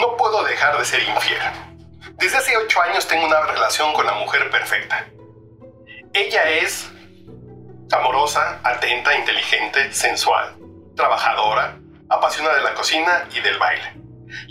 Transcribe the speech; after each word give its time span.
no 0.00 0.16
puedo 0.16 0.42
dejar 0.44 0.78
de 0.78 0.84
ser 0.84 1.02
infiel. 1.02 1.40
Desde 2.14 2.38
hace 2.38 2.56
ocho 2.56 2.80
años 2.82 3.06
tengo 3.06 3.26
una 3.26 3.40
relación 3.42 3.92
con 3.92 4.06
la 4.06 4.14
mujer 4.14 4.50
perfecta. 4.50 5.06
Ella 6.12 6.50
es 6.50 6.90
amorosa, 7.92 8.60
atenta, 8.62 9.14
inteligente, 9.14 9.92
sensual, 9.92 10.56
trabajadora, 10.96 11.76
apasionada 12.08 12.56
de 12.56 12.62
la 12.62 12.74
cocina 12.74 13.28
y 13.34 13.40
del 13.40 13.58
baile. 13.58 13.94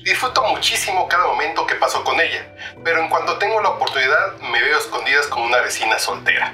Disfruto 0.04 0.44
muchísimo 0.44 1.08
cada 1.08 1.26
momento 1.26 1.66
que 1.66 1.76
paso 1.76 2.04
con 2.04 2.20
ella, 2.20 2.54
pero 2.84 3.02
en 3.02 3.10
cuanto 3.10 3.38
tengo 3.38 3.62
la 3.62 3.70
oportunidad 3.70 4.38
me 4.42 4.62
veo 4.62 4.78
escondidas 4.78 5.28
con 5.28 5.44
una 5.44 5.60
vecina 5.60 5.98
soltera. 5.98 6.54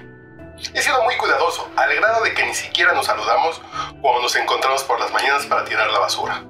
He 0.74 0.82
sido 0.82 1.04
muy 1.04 1.18
cuidadoso, 1.18 1.70
al 1.76 1.94
grado 1.96 2.24
de 2.24 2.34
que 2.34 2.46
ni 2.46 2.54
siquiera 2.54 2.94
nos 2.94 3.08
saludamos 3.08 3.62
cuando 4.02 4.22
nos 4.22 4.36
encontramos 4.36 4.84
por 4.84 5.00
las 5.00 5.12
mañanas 5.12 5.46
para 5.48 5.66
tirar 5.66 5.92
la 5.92 6.00
basura. 6.00 6.44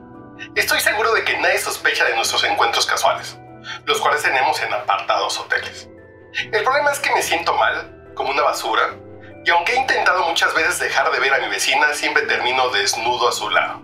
Estoy 0.56 0.80
seguro 0.82 1.14
de 1.14 1.24
que 1.24 1.38
nadie 1.38 1.60
sospecha 1.60 2.06
de 2.06 2.16
nuestros 2.16 2.44
encuentros 2.44 2.86
casuales, 2.86 3.38
los 3.86 4.00
cuales 4.00 4.22
tenemos 4.22 4.62
en 4.62 4.74
apartados 4.74 5.40
hoteles. 5.40 5.88
El 6.52 6.64
problema 6.64 6.92
es 6.92 7.00
que 7.00 7.14
me 7.14 7.22
siento 7.22 7.54
mal, 7.56 8.12
como 8.16 8.32
una 8.32 8.44
basura, 8.44 8.96
y 9.46 9.50
aunque 9.52 9.74
he 9.74 9.78
intentado 9.78 10.24
muchas 10.28 10.54
veces 10.54 10.80
dejar 10.80 11.12
de 11.12 11.20
ver 11.20 11.34
a 11.34 11.40
mi 11.40 11.50
vecina, 11.50 11.94
siempre 11.94 12.24
termino 12.24 12.70
desnudo 12.70 13.30
a 13.30 13.32
su 13.32 13.50
lado. 13.50 13.82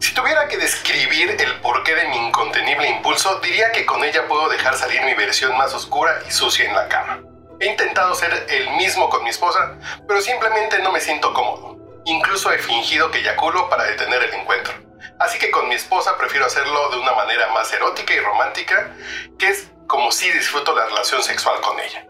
Si 0.00 0.12
tuviera 0.12 0.48
que 0.48 0.58
describir 0.58 1.36
el 1.40 1.60
porqué 1.60 1.94
de 1.94 2.08
mi 2.08 2.16
incontenible 2.16 2.88
impulso, 2.88 3.38
diría 3.40 3.72
que 3.72 3.86
con 3.86 4.04
ella 4.04 4.26
puedo 4.26 4.48
dejar 4.48 4.76
salir 4.76 5.02
mi 5.02 5.14
versión 5.14 5.56
más 5.56 5.72
oscura 5.72 6.18
y 6.28 6.32
sucia 6.32 6.68
en 6.68 6.74
la 6.74 6.88
cama. 6.88 7.22
He 7.60 7.66
intentado 7.66 8.14
ser 8.14 8.46
el 8.50 8.70
mismo 8.72 9.08
con 9.08 9.22
mi 9.22 9.30
esposa, 9.30 9.78
pero 10.06 10.20
simplemente 10.20 10.80
no 10.80 10.92
me 10.92 11.00
siento 11.00 11.32
cómodo. 11.32 11.78
Incluso 12.04 12.52
he 12.52 12.58
fingido 12.58 13.10
que 13.10 13.20
eyaculo 13.20 13.70
para 13.70 13.84
detener 13.84 14.24
el 14.24 14.34
encuentro. 14.34 14.74
Así 15.18 15.38
que 15.38 15.50
con 15.50 15.68
mi 15.68 15.76
prefiero 16.18 16.46
hacerlo 16.46 16.90
de 16.90 16.98
una 16.98 17.12
manera 17.12 17.52
más 17.52 17.72
erótica 17.72 18.14
y 18.14 18.20
romántica, 18.20 18.94
que 19.38 19.48
es 19.48 19.70
como 19.86 20.10
si 20.10 20.30
disfruto 20.30 20.74
la 20.74 20.86
relación 20.86 21.22
sexual 21.22 21.60
con 21.60 21.78
ella. 21.78 22.06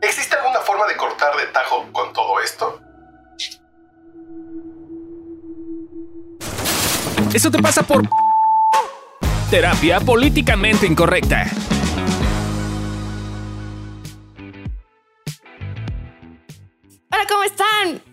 ¿Existe 0.00 0.36
alguna 0.36 0.60
forma 0.60 0.86
de 0.86 0.96
cortar 0.96 1.36
de 1.36 1.46
tajo 1.46 1.86
con 1.92 2.12
todo 2.12 2.40
esto? 2.40 2.80
Eso 7.34 7.50
te 7.50 7.62
pasa 7.62 7.82
por 7.82 8.02
terapia 9.50 10.00
políticamente 10.00 10.86
incorrecta. 10.86 11.46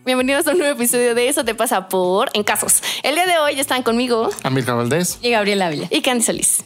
Bienvenidos 0.10 0.48
a 0.48 0.54
un 0.54 0.58
nuevo 0.58 0.74
episodio 0.74 1.14
de 1.14 1.28
Eso 1.30 1.46
te 1.46 1.54
pasa 1.54 1.88
por 1.88 2.32
En 2.34 2.44
Casos. 2.44 2.82
El 3.04 3.14
día 3.14 3.28
de 3.28 3.38
hoy 3.38 3.60
están 3.60 3.84
conmigo 3.84 4.32
Amilcar 4.42 4.76
Valdés. 4.76 5.20
y 5.22 5.30
Gabriela 5.30 5.68
Ávila 5.68 5.86
y 5.92 6.02
Candy 6.02 6.24
Solís. 6.24 6.64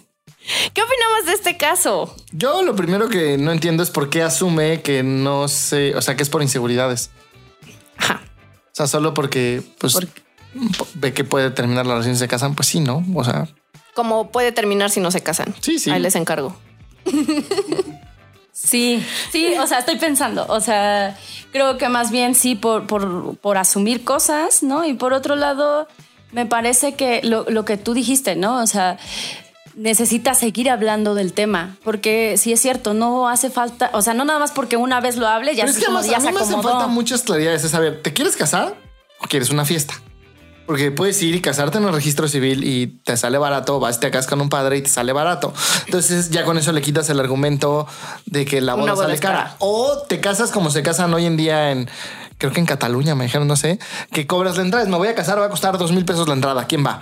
¿Qué 0.73 0.81
opinamos 0.81 1.25
de 1.25 1.33
este 1.33 1.58
caso? 1.58 2.16
Yo 2.31 2.61
lo 2.63 2.73
primero 2.73 3.09
que 3.09 3.38
no 3.38 3.52
entiendo 3.52 3.83
es 3.83 3.89
por 3.91 4.09
qué 4.09 4.22
asume 4.22 4.81
que 4.81 5.03
no 5.03 5.50
sé, 5.50 5.94
o 5.94 6.02
sea, 6.02 6.16
que 6.16 6.23
es 6.23 6.30
por 6.30 6.41
inseguridades. 6.41 7.09
Ajá. 7.97 8.22
O 8.67 8.72
sea, 8.72 8.88
solo 8.88 9.13
porque 9.13 9.61
pues 9.78 9.91
Por- 9.91 10.07
ve 10.94 11.13
que 11.13 11.25
puede 11.25 11.52
terminar 11.52 11.85
la 11.85 11.95
relación 11.95 12.16
y 12.16 12.19
se 12.19 12.30
casan, 12.30 12.55
pues 12.55 12.69
sí, 12.69 12.80
¿no? 12.80 13.03
O 13.13 13.25
sea, 13.25 13.50
¿Cómo 13.94 14.31
puede 14.31 14.53
terminar 14.53 14.89
si 14.89 15.02
no 15.02 15.11
se 15.11 15.22
casan? 15.22 15.53
Sí, 15.59 15.80
sí. 15.80 15.91
Ahí 15.91 16.00
les 16.00 16.16
encargo. 16.16 16.55
Sí, 18.53 19.05
sí, 19.33 19.55
o 19.59 19.67
sea, 19.67 19.80
estoy 19.80 19.97
pensando, 19.97 20.45
o 20.47 20.61
sea, 20.61 21.17
creo 21.54 21.78
que 21.78 21.88
más 21.88 22.12
bien 22.12 22.36
sí 22.36 22.56
por, 22.56 22.86
por, 22.88 23.38
por 23.38 23.58
asumir 23.58 24.04
cosas, 24.04 24.62
¿no? 24.64 24.84
Y 24.86 24.94
por 24.96 25.14
otro 25.14 25.36
lado, 25.38 25.88
me 26.34 26.46
parece 26.46 26.96
que 26.96 27.22
lo, 27.23 27.46
lo 27.50 27.64
que 27.64 27.78
tú 27.78 27.94
dijiste, 27.94 28.36
¿no? 28.36 28.62
O 28.62 28.68
sea, 28.68 28.98
necesitas 29.76 30.38
seguir 30.40 30.70
hablando 30.70 31.16
del 31.16 31.34
tema, 31.34 31.78
porque 31.84 32.36
sí 32.38 32.54
es 32.54 32.59
cierto, 32.62 32.94
no 32.94 33.28
hace 33.30 33.50
falta, 33.50 33.90
o 33.94 34.02
sea, 34.02 34.14
no 34.14 34.24
nada 34.26 34.40
más 34.40 34.52
porque 34.52 34.78
una 34.78 35.00
vez 35.02 35.18
lo 35.18 35.28
hable, 35.28 35.56
ya, 35.56 35.63
pero 35.63 35.69
es 35.69 35.75
se- 35.75 35.80
que 35.81 35.86
además, 35.88 36.08
ya 36.08 36.18
a 36.18 36.19
se 36.22 36.28
mí 36.28 36.34
me 36.34 36.40
hacen 36.42 36.53
acomodó. 36.56 36.74
falta 36.80 36.88
muchas 36.88 37.22
claridades. 37.24 37.63
Es 37.63 37.72
saber, 37.72 38.02
¿te 38.02 38.13
quieres 38.13 38.36
casar 38.36 38.75
o 39.19 39.25
quieres 39.28 39.50
una 39.50 39.66
fiesta? 39.66 39.96
Porque 40.66 40.91
puedes 40.91 41.22
ir 41.22 41.35
y 41.35 41.41
casarte 41.41 41.78
en 41.78 41.84
el 41.84 41.94
registro 41.94 42.28
civil 42.28 42.63
y 42.63 42.88
te 43.03 43.18
sale 43.18 43.38
barato, 43.38 43.79
vas, 43.79 44.00
te 44.00 44.09
casas 44.12 44.29
con 44.29 44.40
un 44.40 44.50
padre 44.50 44.78
y 44.78 44.81
te 44.81 44.90
sale 44.90 45.12
barato. 45.12 45.53
Entonces 45.85 46.29
ya 46.29 46.46
con 46.46 46.57
eso 46.57 46.72
le 46.72 46.81
quitas 46.81 47.09
el 47.09 47.19
argumento 47.19 47.85
de 48.25 48.46
que 48.46 48.62
la 48.62 48.75
boda 48.75 48.94
boda 48.94 49.03
sale 49.03 49.16
es 49.16 49.22
cara. 49.22 49.38
cara. 49.44 49.56
O 49.59 50.03
te 50.07 50.22
casas 50.22 50.51
como 50.51 50.69
se 50.72 50.81
casan 50.81 51.13
hoy 51.13 51.25
en 51.25 51.35
día 51.35 51.72
en, 51.72 51.90
creo 52.38 52.53
que 52.53 52.59
en 52.59 52.66
Cataluña, 52.66 53.16
me 53.16 53.25
dijeron, 53.25 53.47
no 53.47 53.56
sé, 53.56 53.79
que 54.12 54.25
cobras 54.25 54.57
la 54.57 54.63
entrada. 54.63 54.85
Me 54.85 54.97
voy 54.97 55.07
a 55.07 55.16
casar, 55.16 55.40
va 55.40 55.46
a 55.46 55.50
costar 55.50 55.78
dos 55.78 55.91
mil 55.91 56.06
pesos 56.06 56.28
la 56.28 56.34
entrada. 56.34 56.66
¿Quién 56.66 56.85
va? 56.85 57.01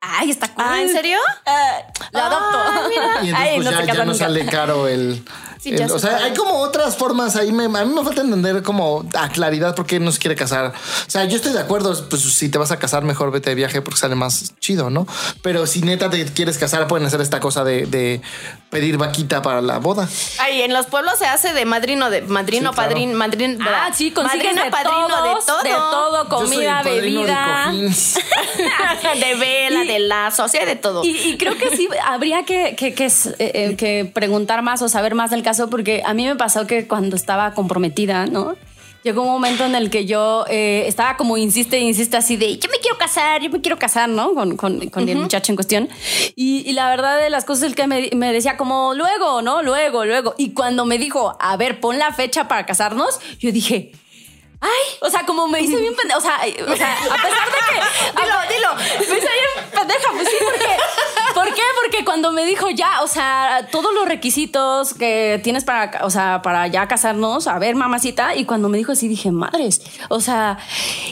Ay, 0.00 0.30
está 0.30 0.48
cool. 0.48 0.64
Ah, 0.66 0.82
¿en 0.82 0.90
serio? 0.90 1.18
Ah, 1.46 1.78
lo 2.12 2.18
adopto. 2.20 2.58
Y 3.22 3.28
entonces 3.28 3.34
Ay, 3.36 3.54
pues, 3.56 3.64
no 3.64 3.70
ya, 3.70 3.80
se 3.80 3.86
ya 3.86 3.94
no 3.94 4.04
nunca. 4.04 4.18
sale 4.18 4.46
caro 4.46 4.88
el... 4.88 5.24
Sí, 5.58 5.70
el- 5.70 5.78
ya 5.78 5.86
o 5.86 5.98
se 5.98 6.06
sea, 6.08 6.18
hay 6.18 6.34
como 6.34 6.54
otras 6.58 6.96
formas 6.96 7.34
ahí. 7.36 7.50
Me, 7.50 7.64
a 7.64 7.84
mí 7.84 7.92
me 7.94 8.04
falta 8.04 8.20
entender 8.20 8.62
como 8.62 9.04
a 9.18 9.28
claridad 9.30 9.74
por 9.74 9.86
qué 9.86 9.98
no 9.98 10.12
se 10.12 10.18
quiere 10.18 10.36
casar. 10.36 10.66
O 11.06 11.10
sea, 11.10 11.24
yo 11.24 11.36
estoy 11.36 11.52
de 11.52 11.58
acuerdo. 11.60 12.08
Pues 12.08 12.22
si 12.22 12.48
te 12.48 12.58
vas 12.58 12.70
a 12.70 12.78
casar, 12.78 13.02
mejor 13.04 13.30
vete 13.32 13.50
de 13.50 13.56
viaje 13.56 13.80
porque 13.82 13.98
sale 13.98 14.14
más 14.14 14.54
chido, 14.60 14.90
¿no? 14.90 15.06
Pero 15.42 15.66
si 15.66 15.80
neta 15.80 16.08
te 16.10 16.24
quieres 16.26 16.58
casar, 16.58 16.86
pueden 16.86 17.06
hacer 17.06 17.20
esta 17.20 17.40
cosa 17.40 17.64
de, 17.64 17.86
de 17.86 18.20
pedir 18.70 18.98
vaquita 18.98 19.40
para 19.42 19.60
la 19.62 19.78
boda. 19.78 20.08
Ay, 20.40 20.62
en 20.62 20.72
los 20.72 20.86
pueblos 20.86 21.18
se 21.18 21.26
hace 21.26 21.52
de 21.52 21.64
madrino, 21.64 22.10
de 22.10 22.22
madrino, 22.22 22.70
Sí, 22.70 22.74
claro. 22.74 22.90
padrino, 22.90 23.16
madrino. 23.18 23.64
Ah, 23.68 23.90
sí, 23.94 24.10
consigues 24.10 24.44
madrino, 24.54 24.64
de 24.64 24.70
padrino, 24.70 25.06
todos, 25.08 25.46
de 25.46 25.52
todo. 25.52 25.62
de 25.62 25.70
todo, 25.70 26.24
Yo 26.24 26.46
soy 26.46 26.56
comida, 26.56 26.80
el 26.80 26.86
padrino 26.88 27.20
de 27.22 27.26
bebida. 27.26 27.72
de 29.14 29.34
vela, 29.36 29.84
Y- 29.84 29.88
de 29.88 29.98
lazo, 30.00 30.44
o 30.44 30.48
sea, 30.48 30.66
de 30.66 30.76
todo. 30.76 31.04
Y, 31.04 31.10
y 31.16 31.36
creo 31.38 31.56
que 31.56 31.76
sí 31.76 31.88
habría 32.04 32.44
que, 32.44 32.74
que- 32.76 32.88
eh, 32.88 33.34
eh, 33.38 33.76
que 33.76 34.10
preguntar 34.12 34.62
más 34.62 34.82
o 34.82 34.88
saber 34.88 35.14
más 35.14 35.30
del 35.30 35.42
caso, 35.42 35.70
porque 35.70 36.02
a 36.04 36.12
mí 36.14 36.26
me 36.26 36.36
pasó 36.36 36.66
que 36.66 36.86
cuando 36.86 37.16
estaba 37.16 37.52
comprometida, 37.54 38.26
¿no? 38.26 38.56
Llegó 39.06 39.22
un 39.22 39.28
momento 39.28 39.64
en 39.64 39.76
el 39.76 39.88
que 39.88 40.04
yo 40.04 40.44
eh, 40.48 40.82
estaba 40.88 41.16
como 41.16 41.36
insiste, 41.36 41.78
insiste 41.78 42.16
así 42.16 42.36
de 42.36 42.58
yo 42.58 42.68
me 42.72 42.78
quiero 42.80 42.98
casar, 42.98 43.40
yo 43.40 43.48
me 43.50 43.60
quiero 43.60 43.78
casar, 43.78 44.08
¿no? 44.08 44.34
Con, 44.34 44.56
con- 44.56 44.88
con 44.88 45.08
el 45.08 45.16
muchacho 45.16 45.52
en 45.52 45.56
cuestión. 45.56 45.88
Y, 46.34 46.68
y 46.68 46.72
la 46.72 46.88
verdad 46.90 47.20
de 47.20 47.30
las 47.30 47.44
cosas 47.44 47.70
es 47.70 47.76
que 47.76 47.86
me, 47.86 48.10
me 48.16 48.32
decía 48.32 48.56
como 48.56 48.94
luego, 48.94 49.42
¿no? 49.42 49.62
Luego, 49.62 50.04
luego. 50.04 50.34
Y 50.38 50.54
cuando 50.54 50.86
me 50.86 50.98
dijo, 50.98 51.36
a 51.38 51.56
ver, 51.56 51.78
pon 51.78 52.00
la 52.00 52.12
fecha 52.14 52.48
para 52.48 52.66
casarnos, 52.66 53.20
yo 53.38 53.52
dije, 53.52 53.92
Ay, 54.58 54.96
o 55.02 55.10
sea, 55.10 55.24
como 55.26 55.46
me 55.48 55.60
hice 55.60 55.76
bien 55.76 55.94
pendeja. 55.94 56.18
O 56.18 56.20
sea, 56.22 56.40
o 56.66 56.76
sea, 56.76 56.94
a 56.94 57.16
pesar 57.22 57.46
de 57.46 57.58
que. 57.68 58.22
dilo, 58.24 58.34
dilo. 58.48 58.74
Me 58.98 59.04
hice 59.04 59.14
bien 59.20 59.70
pendeja, 59.70 60.10
pues 60.14 60.28
sí, 60.28 60.36
porque. 60.42 60.76
¿Por 61.34 61.54
qué? 61.54 61.62
Porque 61.82 62.04
cuando 62.16 62.32
me 62.32 62.46
dijo 62.46 62.70
ya, 62.70 63.02
o 63.02 63.08
sea, 63.08 63.68
todos 63.70 63.92
los 63.92 64.08
requisitos 64.08 64.94
que 64.94 65.38
tienes 65.44 65.64
para, 65.64 66.02
o 66.02 66.08
sea, 66.08 66.40
para 66.40 66.66
ya 66.66 66.88
casarnos, 66.88 67.46
a 67.46 67.58
ver, 67.58 67.74
mamacita, 67.74 68.34
y 68.34 68.46
cuando 68.46 68.70
me 68.70 68.78
dijo 68.78 68.92
así 68.92 69.06
dije, 69.06 69.30
madres, 69.30 69.82
o 70.08 70.18
sea, 70.20 70.56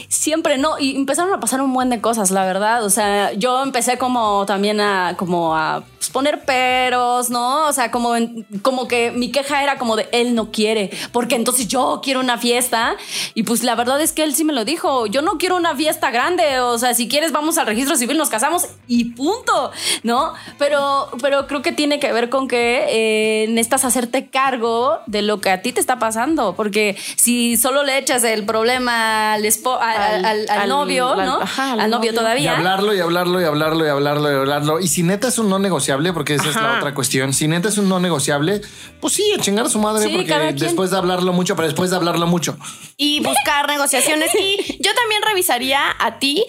siempre 0.07 0.57
no, 0.57 0.79
y 0.79 0.95
empezaron 0.95 1.31
a 1.31 1.39
pasar 1.39 1.61
un 1.61 1.71
buen 1.75 1.91
de 1.91 2.01
cosas, 2.01 2.31
la 2.31 2.43
verdad, 2.43 2.83
o 2.83 2.89
sea, 2.89 3.33
yo 3.33 3.61
empecé 3.61 3.99
como 3.99 4.47
también 4.47 4.81
a, 4.81 5.13
como 5.15 5.55
a 5.55 5.83
poner 6.15 6.45
peros, 6.45 7.29
¿no? 7.29 7.67
O 7.67 7.73
sea, 7.73 7.91
como, 7.91 8.15
en- 8.15 8.45
como 8.61 8.87
que 8.87 9.11
mi 9.11 9.31
queja 9.33 9.61
era 9.61 9.77
como 9.77 9.97
de 9.97 10.07
él 10.13 10.33
no 10.33 10.49
quiere, 10.49 10.89
porque 11.11 11.35
entonces 11.35 11.67
yo 11.67 11.99
quiero 12.01 12.21
una 12.21 12.37
fiesta, 12.37 12.95
y 13.33 13.43
pues 13.43 13.63
la 13.63 13.75
verdad 13.75 13.99
es 13.99 14.13
que 14.13 14.23
él 14.23 14.33
sí 14.33 14.45
me 14.45 14.53
lo 14.53 14.63
dijo, 14.63 15.07
yo 15.07 15.21
no 15.21 15.37
quiero 15.37 15.57
una 15.57 15.75
fiesta 15.75 16.11
grande, 16.11 16.61
o 16.61 16.77
sea, 16.77 16.93
si 16.93 17.09
quieres 17.09 17.33
vamos 17.33 17.57
al 17.57 17.67
registro 17.67 17.97
civil, 17.97 18.17
nos 18.17 18.29
casamos 18.29 18.65
y 18.87 19.03
punto, 19.13 19.71
¿no? 20.03 20.33
Pero, 20.57 21.09
pero 21.21 21.47
creo 21.47 21.61
que 21.61 21.73
tiene 21.73 21.99
que 21.99 22.13
ver 22.13 22.29
con 22.29 22.47
que 22.47 22.85
eh, 22.87 23.47
necesitas 23.49 23.83
hacerte 23.83 24.29
cargo 24.29 24.99
de 25.07 25.21
lo 25.21 25.41
que 25.41 25.49
a 25.49 25.61
ti 25.61 25.73
te 25.73 25.81
está 25.81 25.99
pasando, 25.99 26.55
porque 26.55 26.95
si 27.17 27.57
solo 27.57 27.83
le 27.83 27.97
echas 27.97 28.23
el 28.23 28.45
problema 28.45 29.33
al, 29.33 29.43
espo- 29.43 29.77
al, 29.81 30.01
Al- 30.01 30.25
al- 30.25 30.49
al 30.49 30.59
al- 30.61 30.69
novio, 30.69 31.13
¿no? 31.15 31.41
ajá, 31.41 31.73
al 31.73 31.81
al 31.81 31.89
novio 31.91 31.95
novio. 31.97 32.11
Y 32.11 32.15
todavía. 32.15 32.55
hablarlo 32.57 32.93
y 32.93 32.99
hablarlo 33.01 33.41
y 33.41 33.43
hablarlo 33.43 33.85
y 33.85 33.89
hablarlo 33.89 34.31
y 34.31 34.35
hablarlo. 34.35 34.79
Y 34.79 34.87
si 34.87 35.03
neta 35.03 35.27
es 35.27 35.37
un 35.39 35.49
no 35.49 35.59
negociable, 35.59 36.04
porque 36.13 36.35
esa 36.35 36.49
es 36.49 36.55
la 36.55 36.69
Ajá. 36.69 36.77
otra 36.79 36.93
cuestión. 36.93 37.33
Si 37.33 37.47
neta 37.47 37.69
es 37.69 37.77
un 37.77 37.87
no 37.89 37.99
negociable, 37.99 38.61
pues 39.01 39.13
sí, 39.13 39.23
a 39.37 39.41
chingar 39.41 39.65
a 39.65 39.69
su 39.69 39.79
madre, 39.79 40.07
Sí, 40.07 40.15
porque 40.15 40.53
después 40.53 40.91
de 40.91 40.97
hablarlo 40.97 41.33
mucho, 41.33 41.55
pero 41.55 41.67
después 41.67 41.89
de 41.89 41.95
hablarlo 41.97 42.27
mucho. 42.27 42.57
y 42.97 43.19
buscar 43.21 43.67
negociaciones. 43.67 44.29
Y 44.35 44.77
yo 44.81 44.91
también 44.95 45.21
revisaría 45.27 45.79
a 45.99 46.19
ti 46.19 46.43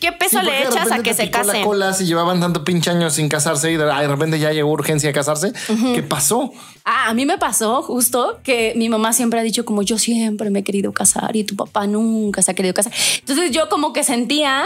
qué 0.00 0.12
peso 0.12 0.40
Sí, 0.40 0.44
le 0.46 0.62
echas 0.62 0.92
a 0.92 1.02
que 1.02 1.14
se 1.14 1.24
picó 1.24 1.38
la 1.38 1.44
casen. 1.46 1.64
cola 1.64 1.92
si 1.94 2.04
llevaban 2.04 2.38
tanto 2.38 2.64
pinche 2.64 2.90
años 2.90 3.14
sin 3.14 3.28
casarse 3.30 3.72
y 3.72 3.76
de, 3.76 3.90
ay, 3.90 4.02
de 4.02 4.08
repente 4.08 4.38
ya 4.38 4.52
llegó 4.52 4.70
urgencia 4.70 5.08
de 5.08 5.14
casarse. 5.14 5.52
¿Qué 5.94 6.02
pasó? 6.02 6.52
Ah, 6.84 7.08
a 7.08 7.14
mí 7.14 7.24
me 7.24 7.38
pasó 7.38 7.82
justo 7.82 8.38
que 8.44 8.74
mi 8.76 8.88
mamá 8.90 9.12
siempre 9.14 9.40
ha 9.40 9.42
dicho 9.42 9.64
como 9.64 9.82
yo 9.82 9.96
siempre 9.98 10.50
me 10.50 10.58
he 10.58 10.64
querido 10.64 10.92
casar 10.92 11.34
y 11.34 11.44
tu 11.44 11.56
papá 11.56 11.86
nunca 11.86 12.42
se 12.42 12.50
ha 12.50 12.54
querido 12.54 12.74
casar. 12.74 12.92
Entonces 13.20 13.50
yo 13.52 13.68
como 13.70 13.92
que 13.94 14.04
sentía, 14.04 14.64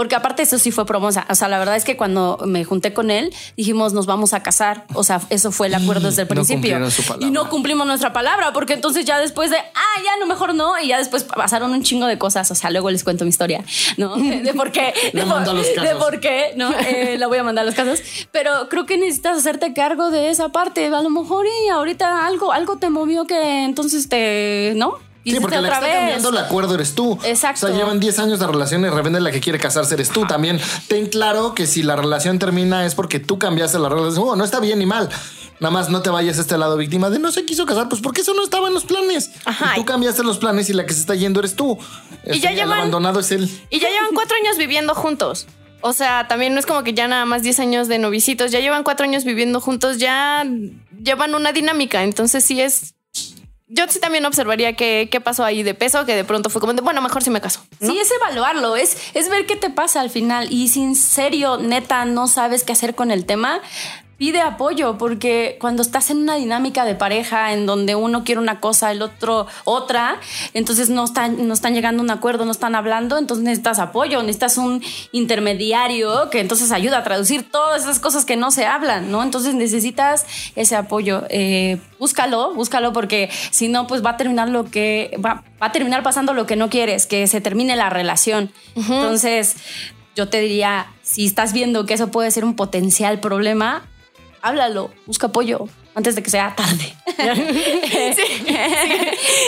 Porque 0.00 0.14
aparte 0.14 0.44
eso 0.44 0.58
sí 0.58 0.70
fue 0.70 0.86
promosa. 0.86 1.26
O 1.28 1.34
sea, 1.34 1.48
la 1.48 1.58
verdad 1.58 1.76
es 1.76 1.84
que 1.84 1.94
cuando 1.94 2.38
me 2.46 2.64
junté 2.64 2.94
con 2.94 3.10
él, 3.10 3.34
dijimos 3.58 3.92
nos 3.92 4.06
vamos 4.06 4.32
a 4.32 4.42
casar. 4.42 4.86
O 4.94 5.04
sea, 5.04 5.20
eso 5.28 5.52
fue 5.52 5.66
el 5.66 5.74
acuerdo 5.74 6.08
desde 6.08 6.22
el 6.22 6.28
no 6.28 6.36
principio. 6.36 6.90
su 6.90 7.02
y 7.20 7.30
no 7.30 7.50
cumplimos 7.50 7.86
nuestra 7.86 8.10
palabra, 8.10 8.54
porque 8.54 8.72
entonces 8.72 9.04
ya 9.04 9.18
después 9.18 9.50
de, 9.50 9.58
ah, 9.58 10.02
ya 10.02 10.16
no, 10.18 10.24
mejor 10.24 10.54
no. 10.54 10.72
Y 10.80 10.88
ya 10.88 10.96
después 10.96 11.24
pasaron 11.24 11.72
un 11.72 11.82
chingo 11.82 12.06
de 12.06 12.16
cosas. 12.16 12.50
O 12.50 12.54
sea, 12.54 12.70
luego 12.70 12.90
les 12.90 13.04
cuento 13.04 13.26
mi 13.26 13.28
historia, 13.28 13.62
¿no? 13.98 14.16
De, 14.30 14.40
de 14.40 14.54
por 14.54 14.72
qué. 14.72 14.94
De, 15.12 15.20
a 15.20 15.24
los 15.52 15.66
de 15.66 15.96
por 15.98 16.18
qué, 16.18 16.54
¿no? 16.56 16.72
Eh, 16.72 17.18
la 17.18 17.26
voy 17.26 17.36
a 17.36 17.42
mandar 17.42 17.64
a 17.64 17.66
los 17.66 17.74
casos. 17.74 18.00
Pero 18.32 18.70
creo 18.70 18.86
que 18.86 18.96
necesitas 18.96 19.36
hacerte 19.36 19.74
cargo 19.74 20.10
de 20.10 20.30
esa 20.30 20.48
parte. 20.48 20.86
A 20.86 21.02
lo 21.02 21.10
mejor 21.10 21.44
y 21.44 21.68
ahorita 21.68 22.26
algo, 22.26 22.52
algo 22.52 22.78
te 22.78 22.88
movió 22.88 23.26
que 23.26 23.64
entonces 23.64 24.08
te, 24.08 24.72
¿no? 24.76 25.09
Sí, 25.24 25.38
porque 25.40 25.56
la 25.60 25.68
que 25.68 25.74
está 25.74 25.86
cambiando 25.92 26.28
el 26.30 26.38
acuerdo 26.38 26.74
eres 26.74 26.94
tú. 26.94 27.18
Exacto. 27.24 27.66
O 27.66 27.68
sea, 27.68 27.76
llevan 27.76 28.00
10 28.00 28.18
años 28.20 28.38
de 28.40 28.46
relación 28.46 28.80
y 28.80 28.84
de 28.84 28.90
repente 28.90 29.20
la 29.20 29.30
que 29.30 29.40
quiere 29.40 29.58
casarse 29.58 29.94
eres 29.94 30.08
tú. 30.10 30.26
También 30.26 30.58
ten 30.88 31.06
claro 31.08 31.54
que 31.54 31.66
si 31.66 31.82
la 31.82 31.96
relación 31.96 32.38
termina 32.38 32.86
es 32.86 32.94
porque 32.94 33.20
tú 33.20 33.38
cambiaste 33.38 33.78
las 33.78 33.92
reglas. 33.92 34.16
Oh, 34.18 34.34
no 34.36 34.44
está 34.44 34.60
bien 34.60 34.78
ni 34.78 34.86
mal. 34.86 35.08
Nada 35.60 35.70
más 35.72 35.90
no 35.90 36.00
te 36.00 36.08
vayas 36.08 36.38
a 36.38 36.40
este 36.40 36.56
lado 36.56 36.78
víctima 36.78 37.10
de 37.10 37.18
no 37.18 37.30
se 37.32 37.44
quiso 37.44 37.66
casar, 37.66 37.86
pues 37.90 38.00
porque 38.00 38.22
eso 38.22 38.32
no 38.32 38.42
estaba 38.42 38.68
en 38.68 38.74
los 38.74 38.84
planes. 38.86 39.30
Ajá. 39.44 39.72
Y 39.74 39.80
tú 39.80 39.84
cambiaste 39.84 40.22
los 40.24 40.38
planes 40.38 40.70
y 40.70 40.72
la 40.72 40.86
que 40.86 40.94
se 40.94 41.00
está 41.00 41.14
yendo 41.14 41.40
eres 41.40 41.54
tú. 41.54 41.78
Y 42.24 42.40
ya 42.40 42.48
El 42.50 42.56
llevan- 42.56 42.78
abandonado 42.78 43.20
es 43.20 43.30
él. 43.30 43.50
Y 43.68 43.78
ya 43.78 43.90
llevan 43.90 44.14
cuatro 44.14 44.34
años 44.42 44.56
viviendo 44.56 44.94
juntos. 44.94 45.46
O 45.82 45.92
sea, 45.92 46.28
también 46.28 46.54
no 46.54 46.60
es 46.60 46.66
como 46.66 46.82
que 46.82 46.94
ya 46.94 47.08
nada 47.08 47.26
más 47.26 47.42
10 47.42 47.58
años 47.60 47.88
de 47.88 47.98
novicitos, 47.98 48.52
ya 48.52 48.60
llevan 48.60 48.84
cuatro 48.84 49.04
años 49.04 49.24
viviendo 49.24 49.60
juntos, 49.60 49.98
ya 49.98 50.46
llevan 51.02 51.34
una 51.34 51.52
dinámica. 51.52 52.04
Entonces 52.04 52.42
sí 52.44 52.60
es... 52.60 52.94
Yo 53.72 53.84
sí 53.88 54.00
también 54.00 54.26
observaría 54.26 54.74
qué, 54.74 55.08
qué 55.10 55.20
pasó 55.20 55.44
ahí 55.44 55.62
de 55.62 55.74
peso, 55.74 56.04
que 56.04 56.16
de 56.16 56.24
pronto 56.24 56.50
fue 56.50 56.60
como 56.60 56.72
de, 56.72 56.82
bueno, 56.82 57.00
mejor 57.00 57.22
si 57.22 57.30
me 57.30 57.40
caso. 57.40 57.64
Sí, 57.80 57.96
es 57.96 58.10
evaluarlo, 58.10 58.74
es, 58.74 58.96
es 59.14 59.28
ver 59.28 59.46
qué 59.46 59.54
te 59.54 59.70
pasa 59.70 60.00
al 60.00 60.10
final. 60.10 60.48
Y 60.52 60.68
si 60.68 60.82
en 60.82 60.96
serio, 60.96 61.56
neta, 61.56 62.04
no 62.04 62.26
sabes 62.26 62.64
qué 62.64 62.72
hacer 62.72 62.96
con 62.96 63.12
el 63.12 63.26
tema, 63.26 63.60
pide 64.20 64.42
apoyo, 64.42 64.98
porque 64.98 65.56
cuando 65.62 65.80
estás 65.80 66.10
en 66.10 66.18
una 66.18 66.34
dinámica 66.34 66.84
de 66.84 66.94
pareja 66.94 67.54
en 67.54 67.64
donde 67.64 67.94
uno 67.94 68.22
quiere 68.22 68.38
una 68.38 68.60
cosa, 68.60 68.92
el 68.92 69.00
otro 69.00 69.46
otra, 69.64 70.20
entonces 70.52 70.90
no 70.90 71.06
están, 71.06 71.48
no 71.48 71.54
están 71.54 71.72
llegando 71.72 72.02
a 72.02 72.04
un 72.04 72.10
acuerdo, 72.10 72.44
no 72.44 72.50
están 72.50 72.74
hablando, 72.74 73.16
entonces 73.16 73.42
necesitas 73.42 73.78
apoyo, 73.78 74.20
necesitas 74.20 74.58
un 74.58 74.82
intermediario 75.12 76.28
que 76.28 76.40
entonces 76.40 76.70
ayuda 76.70 76.98
a 76.98 77.02
traducir 77.02 77.50
todas 77.50 77.84
esas 77.84 77.98
cosas 77.98 78.26
que 78.26 78.36
no 78.36 78.50
se 78.50 78.66
hablan, 78.66 79.10
¿no? 79.10 79.22
Entonces 79.22 79.54
necesitas 79.54 80.26
ese 80.54 80.76
apoyo. 80.76 81.24
Eh, 81.30 81.80
búscalo, 81.98 82.52
búscalo, 82.52 82.92
porque 82.92 83.30
si 83.50 83.68
no, 83.68 83.86
pues 83.86 84.04
va 84.04 84.10
a 84.10 84.16
terminar 84.18 84.50
lo 84.50 84.66
que 84.66 85.18
va, 85.24 85.44
va 85.62 85.68
a 85.68 85.72
terminar 85.72 86.02
pasando 86.02 86.34
lo 86.34 86.44
que 86.44 86.56
no 86.56 86.68
quieres, 86.68 87.06
que 87.06 87.26
se 87.26 87.40
termine 87.40 87.74
la 87.74 87.88
relación. 87.88 88.52
Entonces, 88.76 89.56
yo 90.14 90.28
te 90.28 90.40
diría, 90.40 90.88
si 91.00 91.24
estás 91.24 91.54
viendo 91.54 91.86
que 91.86 91.94
eso 91.94 92.08
puede 92.10 92.30
ser 92.30 92.44
un 92.44 92.54
potencial 92.54 93.18
problema, 93.20 93.88
háblalo, 94.42 94.90
busca 95.06 95.26
apoyo 95.28 95.68
antes 95.94 96.14
de 96.14 96.22
que 96.22 96.30
sea 96.30 96.54
tarde. 96.56 96.94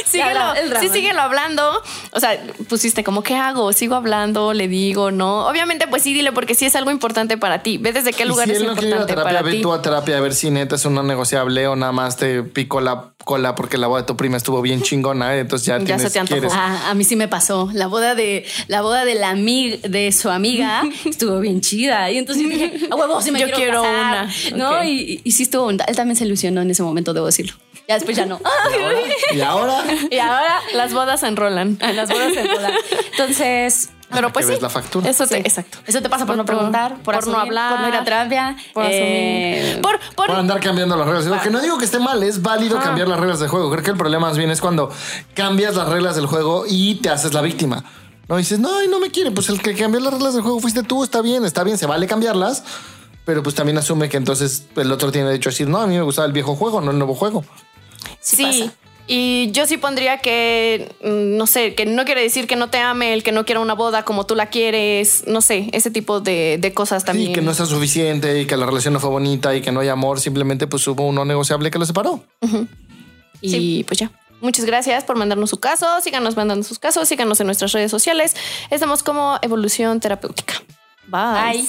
síguelo, 0.06 0.32
Ya, 0.34 0.52
el 0.60 0.70
drama. 0.70 0.80
sí, 0.86 0.88
síguelo 0.92 1.20
hablando. 1.20 1.82
O 2.12 2.20
sea, 2.20 2.38
pusiste 2.68 3.04
como, 3.04 3.22
¿qué 3.22 3.34
hago? 3.36 3.72
¿Sigo 3.72 3.94
hablando? 3.94 4.52
¿Le 4.52 4.68
digo? 4.68 5.10
¿No? 5.10 5.46
Obviamente, 5.46 5.86
pues 5.88 6.02
sí, 6.02 6.12
dile, 6.12 6.32
porque 6.32 6.54
sí 6.54 6.66
es 6.66 6.76
algo 6.76 6.90
importante 6.90 7.36
para 7.38 7.62
ti. 7.62 7.78
Ve 7.78 7.92
desde 7.92 8.12
qué 8.12 8.24
lugar 8.24 8.46
si 8.48 8.52
es 8.54 8.60
él 8.60 8.66
no 8.66 8.72
quiere 8.74 8.88
ir 8.88 8.94
a 8.94 8.96
importante 9.00 9.14
terapia, 9.14 9.38
para 9.40 9.42
ve 9.42 9.52
ti. 9.56 9.62
tú 9.62 9.72
a 9.72 9.82
terapia 9.82 10.16
a 10.16 10.20
ver 10.20 10.34
si 10.34 10.50
neta 10.50 10.76
es 10.76 10.84
un 10.84 10.94
no 10.94 11.02
negociable 11.02 11.66
o 11.66 11.76
nada 11.76 11.92
más 11.92 12.16
te 12.16 12.42
picó 12.42 12.80
la 12.80 13.10
cola 13.24 13.54
porque 13.54 13.78
la 13.78 13.86
boda 13.86 14.00
de 14.00 14.06
tu 14.08 14.16
prima 14.16 14.36
estuvo 14.36 14.60
bien 14.62 14.82
chingona. 14.82 15.34
¿eh? 15.36 15.40
Entonces 15.40 15.66
ya, 15.66 15.78
Ya 15.78 15.84
tienes, 15.84 16.02
se 16.02 16.10
te 16.10 16.18
antojó. 16.18 16.48
Ah, 16.52 16.90
a 16.90 16.94
mí 16.94 17.04
sí 17.04 17.16
me 17.16 17.28
pasó. 17.28 17.70
La 17.72 17.86
boda 17.86 18.14
de 18.14 18.44
la 18.68 18.82
boda 18.82 19.04
de 19.04 19.14
la 19.14 19.32
ami- 19.34 19.80
de 19.80 20.12
su 20.12 20.30
amiga 20.30 20.82
estuvo 21.04 21.38
bien 21.40 21.60
chida. 21.60 22.10
Y 22.10 22.18
entonces 22.18 22.48
dije, 22.48 22.88
a 22.90 22.96
huevo, 22.96 23.20
sí 23.22 23.30
me 23.30 23.40
Yo 23.40 23.46
quiero, 23.46 23.58
quiero 23.58 23.82
casar", 23.82 24.28
una. 24.54 24.56
¿No? 24.56 24.78
Ok. 24.78 24.84
Y, 24.86 25.20
y 25.24 25.32
sí 25.32 25.44
estuvo. 25.44 25.70
Él 25.70 25.78
también 25.96 26.16
se 26.16 26.24
ilusionó 26.32 26.62
en 26.62 26.70
ese 26.70 26.82
momento, 26.82 27.12
debo 27.12 27.26
decirlo. 27.26 27.55
Ya 27.88 27.94
después 27.94 28.17
ya 28.17 28.26
no. 28.26 28.40
Y 29.34 29.40
ahora 29.40 29.84
y 30.11 30.19
ahora 30.19 30.61
Las 30.75 30.93
bodas 30.93 31.20
se 31.20 31.29
enrolan. 31.29 31.79
las 31.94 32.08
bodas 32.08 32.32
se 32.32 32.40
enrolan. 32.40 32.73
Entonces. 33.12 33.90
Pero 34.14 34.31
pues 34.31 34.46
sí. 34.46 34.55
la 34.61 34.69
factura. 34.69 35.08
Eso 35.08 35.26
te, 35.26 35.37
sí. 35.37 35.40
exacto. 35.43 35.79
Eso 35.87 36.02
te 36.02 36.11
pasa 36.11 36.26
por 36.26 36.37
no 36.37 36.44
preguntar, 36.44 36.96
por, 36.96 37.02
por 37.02 37.14
no 37.14 37.19
asumir, 37.20 37.40
hablar, 37.40 37.70
por 37.70 37.81
no 37.81 37.88
ir 37.88 37.94
a 37.94 38.05
terapia, 38.05 38.56
Por 38.75 38.84
eh. 38.87 39.79
Por, 39.82 39.99
por, 40.14 40.26
por 40.26 40.37
andar 40.37 40.61
cambiando 40.61 40.96
las 40.96 41.06
reglas. 41.06 41.25
Lo 41.25 41.40
que 41.40 41.49
no 41.49 41.62
digo 41.62 41.79
que 41.79 41.87
esté 41.87 41.99
mal, 41.99 42.23
es 42.23 42.43
válido 42.43 42.78
cambiar 42.78 43.08
las 43.08 43.19
reglas 43.19 43.40
del 43.40 43.49
juego. 43.49 43.70
Creo 43.70 43.82
que 43.82 43.90
el 43.90 43.96
problema 43.96 44.28
más 44.28 44.37
bien 44.37 44.50
es 44.50 44.61
cuando 44.61 44.90
cambias 45.32 45.76
las 45.76 45.88
reglas 45.88 46.14
del 46.14 46.26
juego 46.26 46.64
y 46.69 46.96
te 46.96 47.08
haces 47.08 47.32
la 47.32 47.40
víctima. 47.40 47.85
No 48.28 48.37
dices, 48.37 48.58
no, 48.58 48.87
no 48.87 49.00
me 49.00 49.11
quiere. 49.11 49.31
Pues 49.31 49.49
el 49.49 49.62
que 49.62 49.75
cambió 49.75 49.99
las 50.00 50.12
reglas 50.12 50.35
del 50.35 50.43
juego 50.43 50.61
fuiste 50.61 50.82
tú, 50.82 51.02
está 51.05 51.23
bien, 51.23 51.46
está 51.46 51.64
bien, 51.64 51.78
se 51.78 51.87
vale 51.87 52.06
cambiarlas. 52.06 52.64
Pero 53.24 53.42
pues 53.42 53.54
también 53.54 53.78
asume 53.78 54.08
que 54.08 54.16
entonces 54.16 54.66
el 54.76 54.90
otro 54.90 55.12
tiene 55.12 55.28
derecho 55.28 55.48
a 55.48 55.52
decir, 55.52 55.69
no, 55.69 55.80
a 55.80 55.86
mí 55.86 55.94
me 55.94 56.02
gustaba 56.02 56.26
el 56.26 56.32
viejo 56.32 56.56
juego, 56.56 56.80
no 56.80 56.90
el 56.90 56.98
nuevo 56.98 57.14
juego. 57.14 57.44
Sí. 58.20 58.70
Y 59.06 59.50
yo 59.52 59.66
sí 59.66 59.76
pondría 59.76 60.19
que, 60.19 60.94
mm, 61.02 61.36
no 61.36 61.46
sé, 61.46 61.74
que 61.74 61.86
no 61.86 62.04
quiere 62.04 62.22
decir 62.22 62.46
que 62.46 62.56
no 62.56 62.70
te 62.70 62.78
ame, 62.78 63.12
el 63.12 63.22
que 63.22 63.32
no 63.32 63.44
quiera 63.44 63.60
una 63.60 63.74
boda 63.74 64.04
como 64.04 64.26
tú 64.26 64.34
la 64.34 64.46
quieres, 64.46 65.24
no 65.26 65.40
sé, 65.40 65.69
ese 65.72 65.90
tipo 65.90 66.20
de, 66.20 66.58
de 66.60 66.72
cosas 66.72 67.04
también. 67.04 67.30
Y 67.30 67.34
que 67.34 67.42
no 67.42 67.52
sea 67.52 67.66
suficiente 67.66 68.40
y 68.40 68.46
que 68.46 68.56
la 68.56 68.66
relación 68.66 68.94
no 68.94 69.00
fue 69.00 69.10
bonita 69.10 69.54
y 69.54 69.60
que 69.60 69.72
no 69.72 69.80
hay 69.80 69.88
amor, 69.88 70.20
simplemente 70.20 70.66
pues 70.66 70.86
hubo 70.88 71.06
un 71.06 71.14
no 71.14 71.25
negociable 71.25 71.70
que 71.70 71.78
lo 71.78 71.86
separó. 71.86 72.25
Y 73.40 73.84
pues 73.84 73.98
ya. 73.98 74.10
Muchas 74.40 74.64
gracias 74.64 75.04
por 75.04 75.16
mandarnos 75.16 75.50
su 75.50 75.58
caso. 75.58 75.86
Síganos 76.00 76.36
mandando 76.36 76.64
sus 76.64 76.80
casos. 76.80 77.08
Síganos 77.08 77.38
en 77.40 77.46
nuestras 77.46 77.70
redes 77.72 77.92
sociales. 77.92 78.34
Estamos 78.70 79.04
como 79.04 79.38
Evolución 79.40 80.00
Terapéutica. 80.00 80.54
Bye. 81.06 81.52
Bye. 81.52 81.68